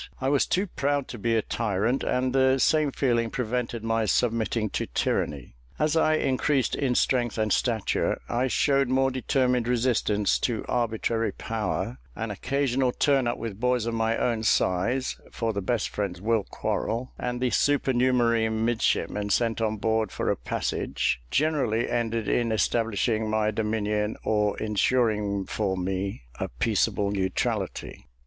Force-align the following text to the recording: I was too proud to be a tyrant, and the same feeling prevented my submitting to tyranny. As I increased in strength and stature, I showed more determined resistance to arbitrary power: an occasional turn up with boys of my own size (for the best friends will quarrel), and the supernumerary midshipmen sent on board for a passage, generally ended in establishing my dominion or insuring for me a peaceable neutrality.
I 0.19 0.29
was 0.29 0.47
too 0.47 0.65
proud 0.65 1.07
to 1.09 1.19
be 1.19 1.35
a 1.35 1.43
tyrant, 1.43 2.03
and 2.03 2.33
the 2.33 2.57
same 2.57 2.91
feeling 2.91 3.29
prevented 3.29 3.83
my 3.83 4.05
submitting 4.05 4.71
to 4.71 4.87
tyranny. 4.87 5.53
As 5.77 5.95
I 5.95 6.15
increased 6.15 6.73
in 6.73 6.95
strength 6.95 7.37
and 7.37 7.53
stature, 7.53 8.19
I 8.27 8.47
showed 8.47 8.87
more 8.89 9.11
determined 9.11 9.67
resistance 9.67 10.39
to 10.39 10.65
arbitrary 10.67 11.31
power: 11.31 11.99
an 12.15 12.31
occasional 12.31 12.91
turn 12.91 13.27
up 13.27 13.37
with 13.37 13.59
boys 13.59 13.85
of 13.85 13.93
my 13.93 14.17
own 14.17 14.41
size 14.41 15.17
(for 15.31 15.53
the 15.53 15.61
best 15.61 15.89
friends 15.89 16.19
will 16.19 16.45
quarrel), 16.45 17.11
and 17.19 17.39
the 17.39 17.51
supernumerary 17.51 18.49
midshipmen 18.49 19.29
sent 19.29 19.61
on 19.61 19.77
board 19.77 20.11
for 20.11 20.31
a 20.31 20.35
passage, 20.35 21.21
generally 21.29 21.87
ended 21.87 22.27
in 22.27 22.51
establishing 22.51 23.29
my 23.29 23.51
dominion 23.51 24.17
or 24.23 24.57
insuring 24.57 25.45
for 25.45 25.77
me 25.77 26.23
a 26.39 26.47
peaceable 26.47 27.11
neutrality. 27.11 28.07